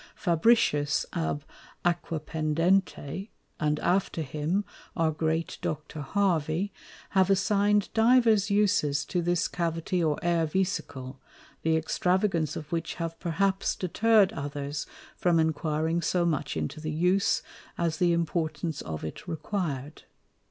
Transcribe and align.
Fabricius 0.15 1.05
ab 1.13 1.45
Aquapendente, 1.85 3.29
and 3.59 3.79
after 3.81 4.23
him, 4.23 4.65
our 4.95 5.11
Great 5.11 5.59
Dr. 5.61 5.99
Harvey, 6.01 6.73
have 7.11 7.29
assign'd 7.29 7.93
divers 7.93 8.49
Uses 8.49 9.05
to 9.05 9.21
this 9.21 9.47
Cavity 9.47 10.03
or 10.03 10.17
Air 10.23 10.47
Vesicle, 10.47 11.21
the 11.61 11.77
Extravagance 11.77 12.55
of 12.55 12.71
which 12.71 12.95
have 12.95 13.19
perhaps 13.19 13.75
deterr'd 13.75 14.33
others 14.33 14.87
from 15.15 15.39
enquiring 15.39 16.01
so 16.01 16.25
much 16.25 16.57
into 16.57 16.79
the 16.81 16.89
Use, 16.89 17.43
as 17.77 17.97
the 17.97 18.11
Importance 18.11 18.81
of 18.81 19.03
it 19.05 19.27
requir'd. 19.27 20.05